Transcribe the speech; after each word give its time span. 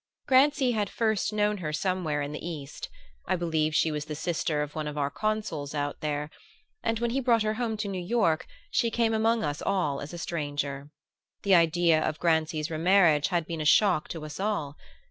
Grancy 0.25 0.71
had 0.71 0.89
first 0.89 1.31
known 1.31 1.57
her 1.57 1.71
somewhere 1.71 2.23
in 2.23 2.31
the 2.31 2.43
East 2.43 2.89
I 3.27 3.35
believe 3.35 3.75
she 3.75 3.91
was 3.91 4.05
the 4.05 4.15
sister 4.15 4.63
of 4.63 4.73
one 4.73 4.87
of 4.87 4.97
our 4.97 5.11
consuls 5.11 5.75
out 5.75 5.99
there 6.01 6.31
and 6.81 6.97
when 6.99 7.11
he 7.11 7.19
brought 7.19 7.43
her 7.43 7.53
home 7.53 7.77
to 7.77 7.87
New 7.87 8.01
York 8.01 8.47
she 8.71 8.89
came 8.89 9.13
among 9.13 9.43
us 9.43 9.61
as 9.61 10.11
a 10.11 10.17
stranger. 10.17 10.89
The 11.43 11.53
idea 11.53 12.01
of 12.01 12.19
Grancy's 12.19 12.71
remarriage 12.71 13.27
had 13.27 13.45
been 13.45 13.61
a 13.61 13.65
shock 13.65 14.07
to 14.07 14.25
us 14.25 14.39
all. 14.39 14.75